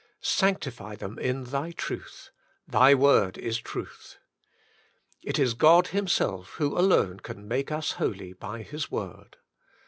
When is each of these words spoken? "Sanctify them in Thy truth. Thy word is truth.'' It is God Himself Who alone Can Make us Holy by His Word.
"Sanctify 0.39 0.95
them 0.95 1.19
in 1.19 1.43
Thy 1.43 1.69
truth. 1.73 2.31
Thy 2.67 2.95
word 2.95 3.37
is 3.37 3.59
truth.'' 3.59 4.17
It 5.21 5.37
is 5.37 5.53
God 5.53 5.89
Himself 5.89 6.53
Who 6.53 6.75
alone 6.75 7.19
Can 7.19 7.47
Make 7.47 7.71
us 7.71 7.91
Holy 7.91 8.33
by 8.33 8.63
His 8.63 8.89
Word. 8.89 9.37